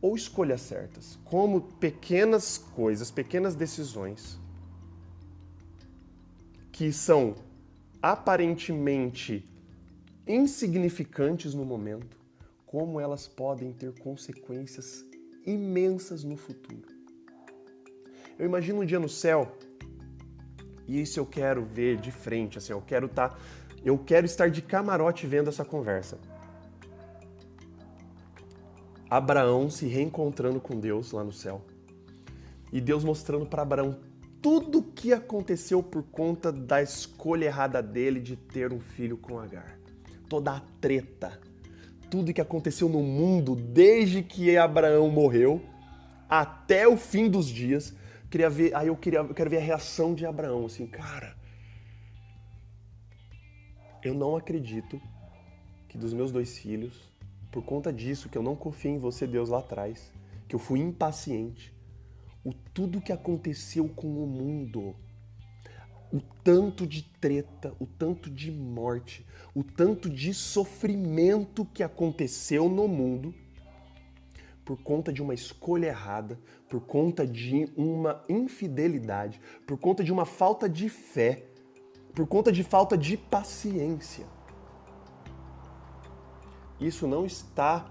[0.00, 4.38] ou escolhas certas, como pequenas coisas, pequenas decisões
[6.72, 7.36] que são
[8.02, 9.48] aparentemente
[10.26, 12.16] insignificantes no momento,
[12.72, 15.04] como elas podem ter consequências
[15.44, 16.88] imensas no futuro.
[18.38, 19.58] Eu imagino um dia no céu,
[20.88, 23.38] e isso eu quero ver de frente, assim, eu quero estar, tá,
[23.84, 26.18] eu quero estar de camarote vendo essa conversa.
[29.10, 31.60] Abraão se reencontrando com Deus lá no céu.
[32.72, 34.00] E Deus mostrando para Abraão
[34.40, 39.38] tudo o que aconteceu por conta da escolha errada dele de ter um filho com
[39.38, 39.78] Agar.
[40.26, 41.38] Toda a treta,
[42.12, 45.62] tudo que aconteceu no mundo desde que Abraão morreu
[46.28, 47.94] até o fim dos dias.
[48.30, 51.34] Queria ver, aí eu queria, eu quero ver a reação de Abraão, assim, cara.
[54.04, 55.00] Eu não acredito
[55.88, 57.10] que dos meus dois filhos,
[57.50, 60.12] por conta disso que eu não confiei em você, Deus, lá atrás,
[60.46, 61.74] que eu fui impaciente,
[62.44, 64.94] o tudo que aconteceu com o mundo
[66.12, 72.86] o tanto de treta, o tanto de morte, o tanto de sofrimento que aconteceu no
[72.86, 73.34] mundo
[74.64, 80.24] por conta de uma escolha errada, por conta de uma infidelidade, por conta de uma
[80.24, 81.44] falta de fé,
[82.14, 84.26] por conta de falta de paciência.
[86.78, 87.90] Isso não está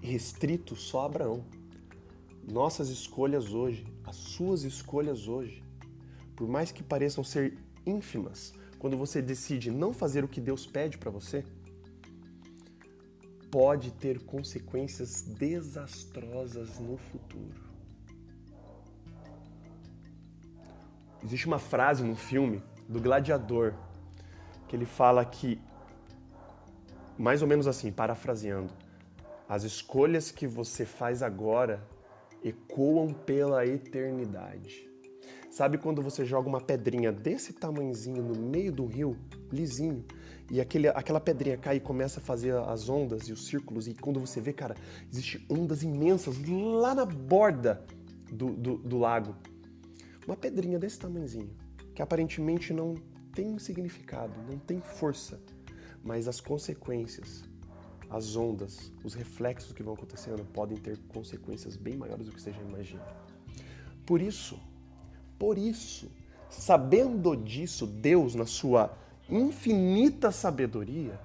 [0.00, 1.44] restrito só a Abraão.
[2.48, 5.65] Nossas escolhas hoje, as suas escolhas hoje,
[6.36, 10.98] por mais que pareçam ser ínfimas, quando você decide não fazer o que Deus pede
[10.98, 11.42] para você,
[13.50, 17.64] pode ter consequências desastrosas no futuro.
[21.24, 23.74] Existe uma frase no filme do Gladiador
[24.68, 25.60] que ele fala que,
[27.16, 28.72] mais ou menos assim, parafraseando,
[29.48, 31.82] as escolhas que você faz agora
[32.44, 34.86] ecoam pela eternidade.
[35.56, 39.16] Sabe quando você joga uma pedrinha desse tamanhozinho no meio do rio,
[39.50, 40.04] lisinho,
[40.50, 43.94] e aquele, aquela pedrinha cai e começa a fazer as ondas e os círculos, e
[43.94, 44.74] quando você vê, cara,
[45.10, 47.82] existem ondas imensas lá na borda
[48.30, 49.34] do, do, do lago.
[50.26, 51.48] Uma pedrinha desse tamanhozinho,
[51.94, 52.92] que aparentemente não
[53.32, 55.40] tem significado, não tem força,
[56.04, 57.44] mas as consequências,
[58.10, 62.52] as ondas, os reflexos que vão acontecendo podem ter consequências bem maiores do que você
[62.52, 63.06] já imagina.
[64.04, 64.60] Por isso,
[65.38, 66.10] por isso,
[66.50, 68.96] sabendo disso, Deus, na sua
[69.28, 71.18] infinita sabedoria,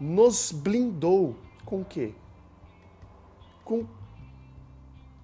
[0.00, 2.14] nos blindou com quê?
[3.64, 3.86] Com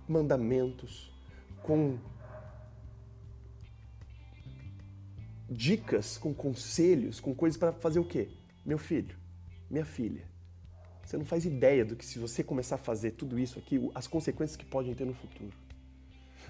[0.09, 1.13] mandamentos,
[1.63, 1.99] com
[5.49, 8.29] dicas, com conselhos, com coisas para fazer o quê?
[8.65, 9.17] Meu filho,
[9.71, 10.25] minha filha,
[11.05, 14.07] você não faz ideia do que se você começar a fazer tudo isso aqui, as
[14.07, 15.53] consequências que podem ter no futuro.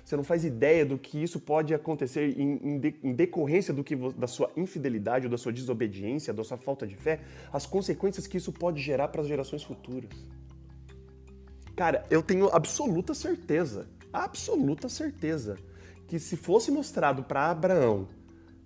[0.09, 3.85] Você não faz ideia do que isso pode acontecer em, em, de, em decorrência do
[3.85, 7.21] que da sua infidelidade, ou da sua desobediência, da sua falta de fé,
[7.53, 10.09] as consequências que isso pode gerar para as gerações futuras.
[11.77, 15.59] Cara, eu tenho absoluta certeza, absoluta certeza,
[16.07, 18.09] que se fosse mostrado para Abraão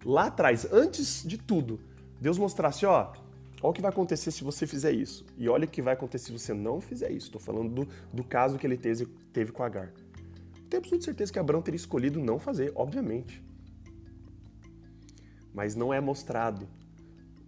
[0.04, 1.80] lá atrás, antes de tudo,
[2.20, 3.14] Deus mostrasse, ó,
[3.60, 5.26] olha o que vai acontecer se você fizer isso.
[5.36, 7.26] E olha o que vai acontecer se você não fizer isso.
[7.26, 9.92] Estou falando do, do caso que ele teve, teve com Agar
[10.72, 13.44] tenho absoluta certeza que Abraão teria escolhido não fazer, obviamente.
[15.52, 16.66] Mas não é mostrado.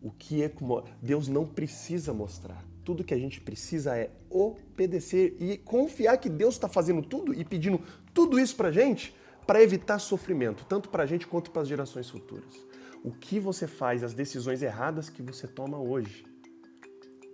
[0.03, 2.63] O que é como Deus não precisa mostrar.
[2.85, 7.43] Tudo que a gente precisa é obedecer e confiar que Deus está fazendo tudo e
[7.43, 7.81] pedindo
[8.13, 9.15] tudo isso para gente
[9.47, 12.55] para evitar sofrimento, tanto para a gente quanto para as gerações futuras.
[13.03, 16.25] O que você faz, as decisões erradas que você toma hoje,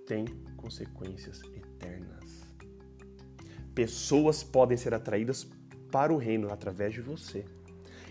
[0.06, 0.24] tem
[0.56, 2.42] consequências eternas.
[3.72, 5.48] Pessoas podem ser atraídas
[5.90, 7.44] para o reino através de você.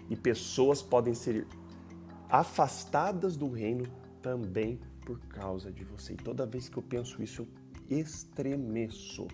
[0.10, 1.48] E pessoas podem ser
[2.30, 3.86] afastadas do reino
[4.22, 6.14] também por causa de você.
[6.14, 7.48] E toda vez que eu penso isso,
[7.90, 9.28] eu estremeço.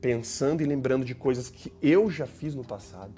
[0.00, 3.14] Pensando e lembrando de coisas que eu já fiz no passado,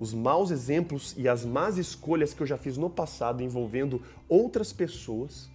[0.00, 4.72] os maus exemplos e as más escolhas que eu já fiz no passado envolvendo outras
[4.72, 5.50] pessoas,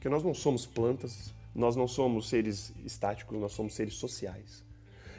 [0.00, 4.65] que nós não somos plantas, nós não somos seres estáticos, nós somos seres sociais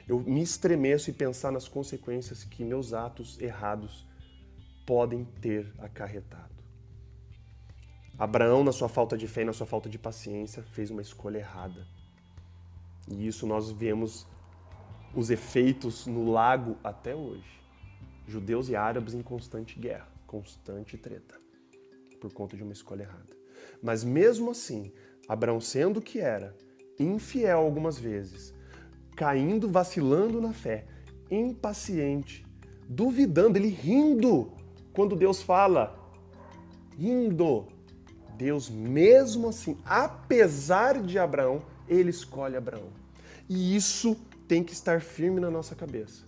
[0.08, 4.08] eu me estremeço e pensar nas consequências que meus atos errados
[4.86, 6.56] podem ter acarretado.
[8.18, 11.40] Abraão, na sua falta de fé e na sua falta de paciência, fez uma escolha
[11.40, 11.86] errada.
[13.08, 14.26] E isso nós vemos
[15.14, 17.62] os efeitos no lago até hoje.
[18.26, 21.40] Judeus e árabes em constante guerra, constante treta,
[22.20, 23.36] por conta de uma escolha errada.
[23.82, 24.92] Mas mesmo assim,
[25.28, 26.56] Abraão, sendo o que era,
[27.00, 28.54] infiel algumas vezes,
[29.18, 30.86] caindo, vacilando na fé,
[31.30, 32.46] impaciente,
[32.88, 34.54] duvidando, ele rindo
[34.94, 35.98] quando Deus fala,
[36.96, 37.68] rindo.
[38.38, 42.90] Deus, mesmo assim, apesar de Abraão, ele escolhe Abraão.
[43.50, 44.16] E isso
[44.48, 46.24] tem que estar firme na nossa cabeça.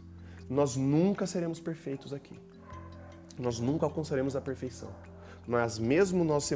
[0.50, 2.34] Nós nunca seremos perfeitos aqui.
[3.38, 4.90] Nós nunca alcançaremos a perfeição.
[5.48, 6.50] Mas mesmo nós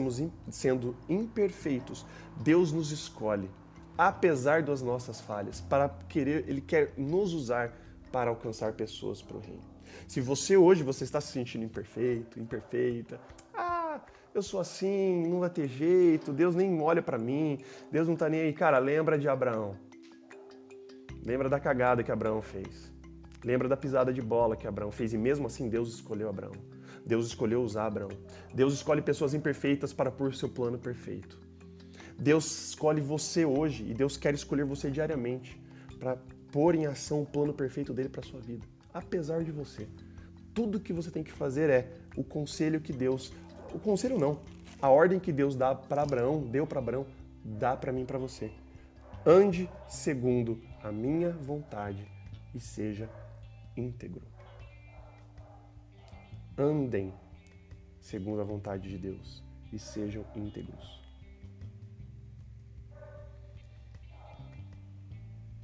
[0.49, 2.03] sendo imperfeitos,
[2.41, 3.47] Deus nos escolhe
[3.97, 7.71] apesar das nossas falhas, para querer, ele quer nos usar
[8.11, 9.63] para alcançar pessoas para o reino.
[10.07, 13.19] Se você hoje você está se sentindo imperfeito, imperfeita,
[13.53, 13.99] ah,
[14.33, 17.59] eu sou assim, não vai ter jeito, Deus nem olha para mim,
[17.91, 19.75] Deus não está nem aí, cara, lembra de Abraão.
[21.25, 22.91] Lembra da cagada que Abraão fez.
[23.43, 26.53] Lembra da pisada de bola que Abraão fez e mesmo assim Deus escolheu Abraão.
[27.05, 28.11] Deus escolheu usar Abraão.
[28.53, 31.42] Deus escolhe pessoas imperfeitas para pôr seu plano perfeito.
[32.17, 35.59] Deus escolhe você hoje e Deus quer escolher você diariamente
[35.99, 36.17] para
[36.51, 39.87] pôr em ação o plano perfeito dele para sua vida, apesar de você.
[40.53, 43.33] Tudo que você tem que fazer é o conselho que Deus,
[43.73, 44.39] o conselho não,
[44.81, 47.05] a ordem que Deus dá para Abraão, deu para Abraão,
[47.43, 48.51] dá para mim, para você.
[49.25, 52.05] Ande segundo a minha vontade
[52.53, 53.09] e seja
[53.75, 54.21] íntegro.
[56.57, 57.13] Andem
[57.99, 61.02] segundo a vontade de Deus e sejam íntegros.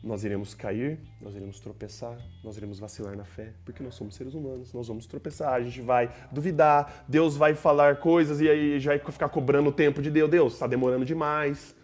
[0.01, 4.33] Nós iremos cair, nós iremos tropeçar, nós iremos vacilar na fé, porque nós somos seres
[4.33, 8.95] humanos, nós vamos tropeçar, a gente vai duvidar, Deus vai falar coisas e aí já
[8.95, 10.29] vai ficar cobrando o tempo de Deus.
[10.29, 11.75] Deus, está demorando demais.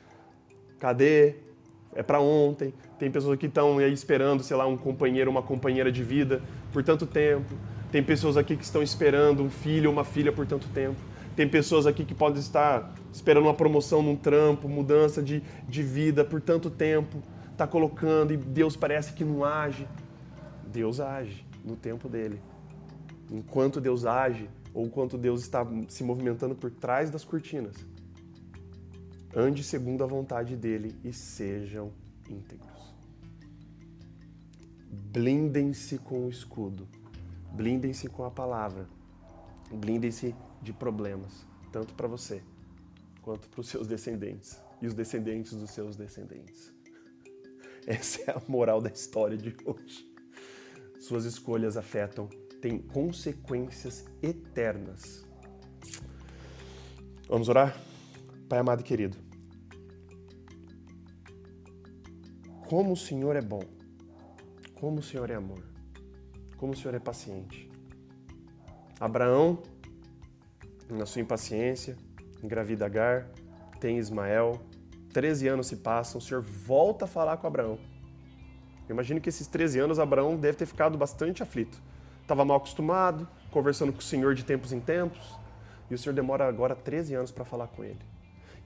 [0.80, 1.36] Cadê?
[1.94, 2.74] É para ontem.
[2.98, 6.84] Tem pessoas que estão aí esperando, sei lá, um companheiro, uma companheira de vida por
[6.84, 7.54] tanto tempo.
[7.92, 11.00] Tem pessoas aqui que estão esperando um filho ou uma filha por tanto tempo.
[11.36, 16.24] Tem pessoas aqui que podem estar esperando uma promoção num trampo, mudança de, de vida
[16.24, 17.22] por tanto tempo
[17.56, 19.88] está colocando e Deus parece que não age.
[20.68, 22.42] Deus age no tempo dele.
[23.32, 27.76] Enquanto Deus age, ou enquanto Deus está se movimentando por trás das cortinas,
[29.34, 31.92] ande segundo a vontade dele e sejam
[32.30, 32.94] íntegros.
[34.92, 36.88] Blindem-se com o escudo,
[37.54, 38.86] blindem-se com a palavra,
[39.72, 42.44] blindem-se de problemas, tanto para você
[43.22, 46.76] quanto para os seus descendentes e os descendentes dos seus descendentes.
[47.88, 50.12] Essa é a moral da história de hoje.
[51.00, 52.28] Suas escolhas afetam,
[52.62, 55.26] têm consequências eternas.
[57.28, 57.80] Vamos orar?
[58.50, 59.18] Pai amado e querido,
[62.68, 63.64] como o Senhor é bom,
[64.76, 65.64] como o Senhor é amor,
[66.58, 67.70] como o Senhor é paciente.
[69.00, 69.62] Abraão,
[70.90, 71.98] na sua impaciência,
[72.44, 73.30] engravida Agar,
[73.80, 74.62] tem Ismael,
[75.16, 77.80] 13 anos se passam, o Senhor volta a falar com Abraão.
[78.86, 81.82] Eu imagino que esses 13 anos Abraão deve ter ficado bastante aflito.
[82.22, 85.40] Estava mal acostumado, conversando com o Senhor de tempos em tempos,
[85.90, 88.02] e o Senhor demora agora 13 anos para falar com ele.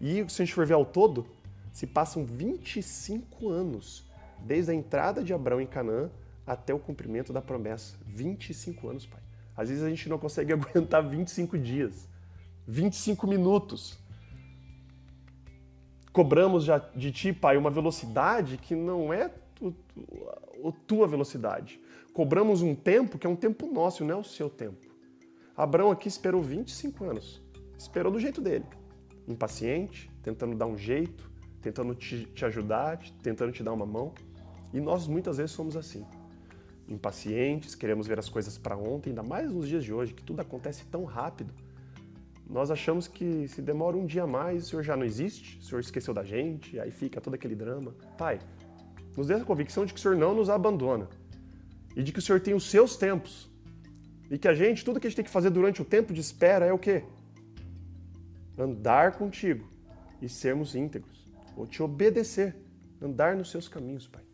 [0.01, 1.27] E se a gente for ver ao todo,
[1.71, 6.09] se passam 25 anos desde a entrada de Abraão em Canaã
[6.47, 7.95] até o cumprimento da promessa.
[8.07, 9.21] 25 anos, pai.
[9.55, 12.09] Às vezes a gente não consegue aguentar 25 dias,
[12.67, 13.99] 25 minutos.
[16.11, 19.31] Cobramos já de ti, pai, uma velocidade que não é
[20.65, 21.79] a tua velocidade.
[22.13, 24.87] Cobramos um tempo que é um tempo nosso, não é o seu tempo.
[25.55, 27.41] Abraão aqui esperou 25 anos.
[27.77, 28.65] Esperou do jeito dele.
[29.27, 31.29] Impaciente, tentando dar um jeito,
[31.61, 34.13] tentando te, te ajudar, tentando te dar uma mão.
[34.73, 36.05] E nós muitas vezes somos assim.
[36.87, 40.41] Impacientes, queremos ver as coisas para ontem, ainda mais nos dias de hoje, que tudo
[40.41, 41.53] acontece tão rápido.
[42.49, 45.79] Nós achamos que se demora um dia mais, o Senhor já não existe, o Senhor
[45.79, 47.93] esqueceu da gente, aí fica todo aquele drama.
[48.17, 48.39] Pai,
[49.15, 51.07] nos dê a convicção de que o Senhor não nos abandona
[51.95, 53.47] e de que o Senhor tem os seus tempos.
[54.31, 56.21] E que a gente, tudo que a gente tem que fazer durante o tempo de
[56.21, 57.03] espera é o quê?
[58.57, 59.67] Andar contigo
[60.21, 61.25] e sermos íntegros,
[61.55, 62.55] ou te obedecer,
[63.01, 64.28] andar nos seus caminhos, Pai.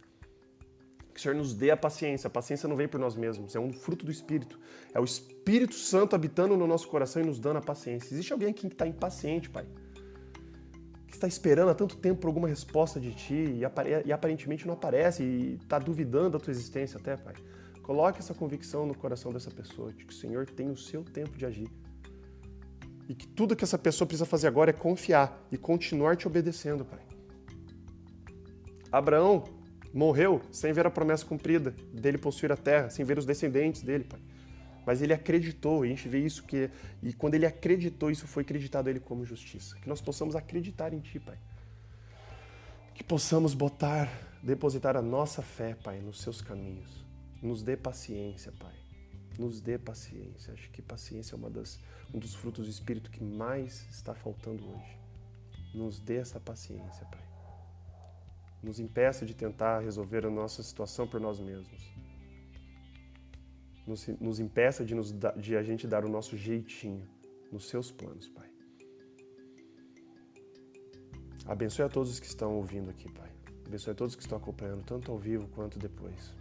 [1.16, 2.28] Que o Senhor nos dê a paciência.
[2.28, 4.60] A paciência não vem por nós mesmos, é um fruto do Espírito.
[4.94, 8.14] É o Espírito Santo habitando no nosso coração e nos dando a paciência.
[8.14, 9.66] Existe alguém aqui que está impaciente, Pai?
[11.08, 13.62] Que está esperando há tanto tempo por alguma resposta de Ti
[14.06, 17.34] e, aparentemente não aparece e está duvidando da Tua existência até, Pai.
[17.82, 21.38] Coloque essa convicção no coração dessa pessoa, de que o Senhor tem o seu tempo
[21.38, 21.70] de agir.
[23.08, 26.84] E que tudo que essa pessoa precisa fazer agora é confiar e continuar te obedecendo,
[26.84, 27.00] Pai.
[28.92, 29.46] Abraão
[29.96, 34.04] morreu sem ver a promessa cumprida, dele possuir a terra, sem ver os descendentes dele,
[34.04, 34.20] Pai.
[34.86, 36.70] Mas ele acreditou, e a gente vê isso que
[37.02, 39.76] e quando ele acreditou, isso foi acreditado a ele como justiça.
[39.78, 41.38] Que nós possamos acreditar em ti, Pai.
[42.94, 44.12] Que possamos botar,
[44.44, 47.06] depositar a nossa fé, Pai, nos seus caminhos.
[47.42, 48.76] Nos dê paciência, Pai.
[49.40, 50.54] Nos dê paciência.
[50.54, 51.80] Acho que paciência é uma das,
[52.14, 55.00] um dos frutos do Espírito que mais está faltando hoje.
[55.74, 57.25] Nos dê essa paciência, Pai
[58.66, 61.94] nos impeça de tentar resolver a nossa situação por nós mesmos.
[63.86, 67.08] Nos, nos impeça de, nos, de a gente dar o nosso jeitinho
[67.52, 68.50] nos seus planos, Pai.
[71.46, 73.30] Abençoe a todos que estão ouvindo aqui, Pai.
[73.68, 76.34] Abençoe a todos que estão acompanhando, tanto ao vivo quanto depois.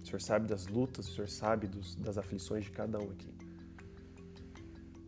[0.00, 3.34] O Senhor sabe das lutas, o Senhor sabe dos, das aflições de cada um aqui.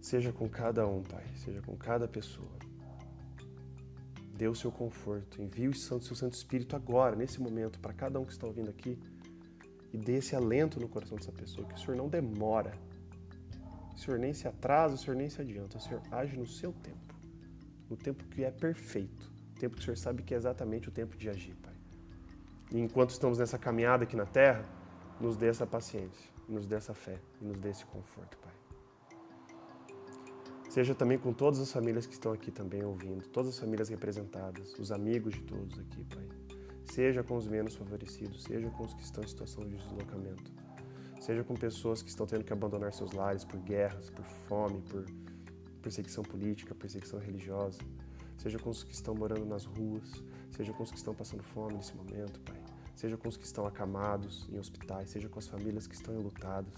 [0.01, 1.25] Seja com cada um, Pai.
[1.37, 2.70] Seja com cada pessoa
[4.41, 8.25] dê o seu conforto, envie o seu Santo Espírito agora, nesse momento, para cada um
[8.25, 8.99] que está ouvindo aqui,
[9.93, 12.73] e dê esse alento no coração dessa pessoa, que o Senhor não demora,
[13.95, 16.73] o Senhor nem se atrasa, o Senhor nem se adianta, o Senhor age no seu
[16.73, 17.15] tempo,
[17.91, 20.91] no tempo que é perfeito, o tempo que o Senhor sabe que é exatamente o
[20.91, 21.75] tempo de agir, Pai.
[22.73, 24.65] E enquanto estamos nessa caminhada aqui na terra,
[25.21, 28.50] nos dê essa paciência, nos dê essa fé, e nos dê esse conforto, Pai.
[30.71, 34.73] Seja também com todas as famílias que estão aqui também ouvindo, todas as famílias representadas,
[34.79, 36.29] os amigos de todos aqui, Pai.
[36.85, 40.53] Seja com os menos favorecidos, seja com os que estão em situação de deslocamento.
[41.21, 45.05] Seja com pessoas que estão tendo que abandonar seus lares por guerras, por fome, por
[45.83, 47.81] perseguição política, perseguição religiosa.
[48.39, 51.79] Seja com os que estão morando nas ruas, seja com os que estão passando fome
[51.79, 52.63] nesse momento, Pai.
[52.95, 56.73] Seja com os que estão acamados em hospitais, seja com as famílias que estão enlutadas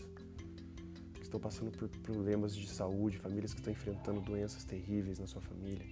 [1.33, 5.87] estão passando por problemas de saúde, famílias que estão enfrentando doenças terríveis na sua família,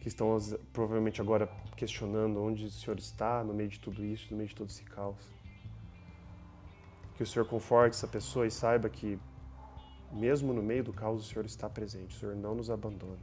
[0.00, 0.38] que estão
[0.72, 4.54] provavelmente agora questionando onde o Senhor está no meio de tudo isso, no meio de
[4.54, 5.36] todo esse caos.
[7.16, 9.18] Que o Senhor conforte essa pessoa e saiba que,
[10.12, 13.18] mesmo no meio do caos, o Senhor está presente, o Senhor não nos abandona.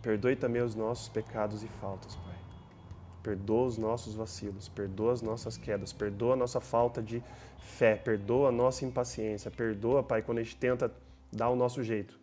[0.00, 2.16] Perdoe também os nossos pecados e faltas.
[3.24, 7.22] Perdoa os nossos vacilos, perdoa as nossas quedas, perdoa a nossa falta de
[7.58, 10.92] fé, perdoa a nossa impaciência, perdoa, Pai, quando a gente tenta
[11.32, 12.20] dar o nosso jeito.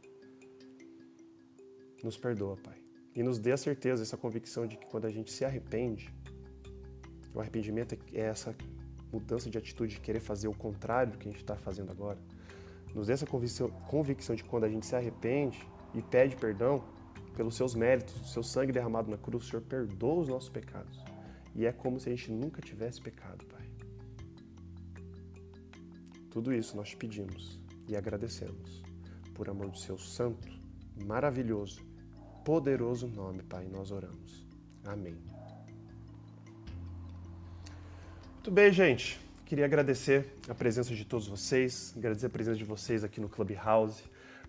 [2.03, 2.75] Nos perdoa, Pai.
[3.15, 6.13] E nos dê a certeza, essa convicção de que quando a gente se arrepende,
[7.33, 8.55] o arrependimento é essa
[9.11, 12.19] mudança de atitude de querer fazer o contrário do que a gente está fazendo agora.
[12.93, 16.83] Nos dê essa convicção, convicção de quando a gente se arrepende e pede perdão,
[17.35, 20.99] pelos seus méritos, o seu sangue derramado na cruz, o Senhor perdoa os nossos pecados.
[21.55, 23.61] E é como se a gente nunca tivesse pecado, Pai.
[26.29, 28.81] Tudo isso nós te pedimos e agradecemos.
[29.33, 30.47] Por amor do seu santo,
[31.05, 31.81] maravilhoso,
[32.45, 34.45] poderoso nome, Pai, nós oramos.
[34.85, 35.17] Amém.
[38.33, 39.19] Muito bem, gente.
[39.45, 44.01] queria agradecer a presença de todos vocês, agradecer a presença de vocês aqui no Clubhouse,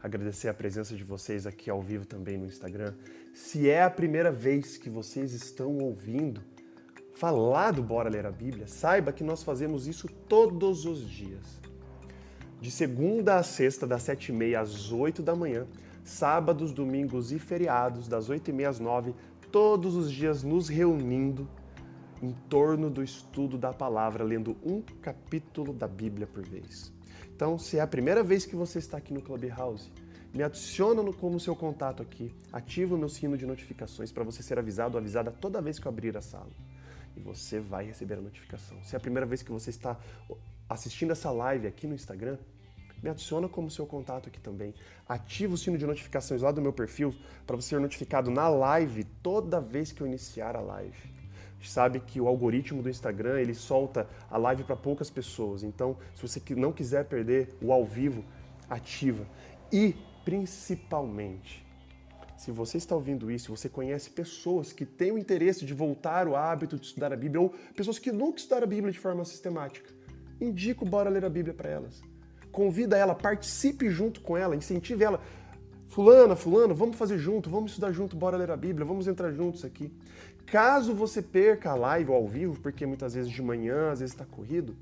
[0.03, 2.94] agradecer a presença de vocês aqui ao vivo também no Instagram.
[3.32, 6.42] Se é a primeira vez que vocês estão ouvindo
[7.14, 11.61] falar do Bora Ler a Bíblia, saiba que nós fazemos isso todos os dias.
[12.61, 15.66] De segunda a sexta, das sete e meia às oito da manhã,
[16.05, 19.14] sábados, domingos e feriados, das oito e meia às nove,
[19.53, 21.48] todos os dias nos reunindo
[22.20, 26.92] em torno do estudo da palavra, lendo um capítulo da Bíblia por vez.
[27.43, 29.90] Então, se é a primeira vez que você está aqui no Clubhouse,
[30.32, 34.45] me adiciona no, como seu contato aqui, ativa o meu sino de notificações para você
[34.45, 36.53] ser avisado ou avisada toda vez que eu abrir a sala.
[37.16, 38.80] E você vai receber a notificação.
[38.84, 39.99] Se é a primeira vez que você está
[40.68, 42.38] assistindo essa live aqui no Instagram,
[43.03, 44.72] me adiciona como seu contato aqui também.
[45.09, 47.12] Ativa o sino de notificações lá do meu perfil
[47.45, 51.11] para você ser notificado na live toda vez que eu iniciar a live
[51.70, 55.62] sabe que o algoritmo do Instagram ele solta a live para poucas pessoas.
[55.62, 58.24] Então, se você não quiser perder o ao vivo,
[58.68, 59.26] ativa.
[59.72, 59.94] E
[60.24, 61.64] principalmente,
[62.36, 66.34] se você está ouvindo isso, você conhece pessoas que têm o interesse de voltar o
[66.34, 69.88] hábito de estudar a Bíblia ou pessoas que nunca estudaram a Bíblia de forma sistemática,
[70.40, 72.02] indica o Bora Ler a Bíblia para elas.
[72.50, 75.22] Convida ela, participe junto com ela, incentive ela.
[75.93, 79.62] Fulana, fulano, vamos fazer junto, vamos estudar junto, bora ler a Bíblia, vamos entrar juntos
[79.62, 79.93] aqui.
[80.47, 84.24] Caso você perca a live ao vivo, porque muitas vezes de manhã, às vezes está
[84.24, 84.74] corrido,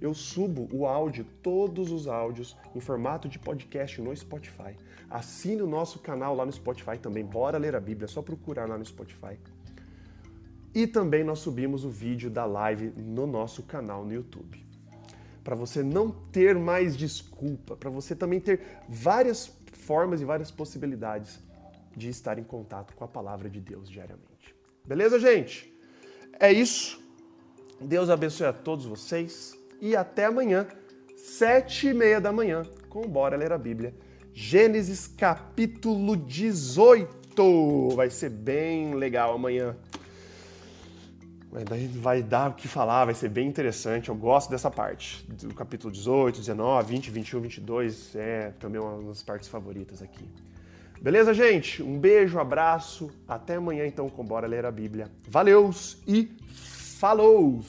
[0.00, 4.74] eu subo o áudio, todos os áudios, em formato de podcast no Spotify.
[5.10, 8.66] Assine o nosso canal lá no Spotify também, bora ler a Bíblia, é só procurar
[8.66, 9.38] lá no Spotify.
[10.74, 14.64] E também nós subimos o vídeo da live no nosso canal no YouTube.
[15.44, 19.54] Para você não ter mais desculpa, para você também ter várias
[19.86, 21.40] formas e várias possibilidades
[21.96, 24.54] de estar em contato com a palavra de Deus diariamente.
[24.84, 25.72] Beleza, gente?
[26.38, 27.00] É isso.
[27.80, 30.66] Deus abençoe a todos vocês e até amanhã,
[31.16, 33.94] sete e meia da manhã, com Bora Ler a Bíblia.
[34.32, 37.88] Gênesis capítulo 18.
[37.94, 39.76] Vai ser bem legal amanhã.
[41.50, 44.08] Vai dar o que falar, vai ser bem interessante.
[44.08, 48.16] Eu gosto dessa parte, do capítulo 18, 19, 20, 21, 22.
[48.16, 50.28] É também uma das partes favoritas aqui.
[51.00, 51.82] Beleza, gente?
[51.82, 53.10] Um beijo, abraço.
[53.28, 55.10] Até amanhã, então, com Bora Ler a Bíblia.
[55.28, 56.30] Valeus e
[56.98, 57.62] falou!